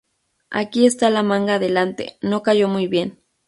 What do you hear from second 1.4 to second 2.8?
delante "No cayó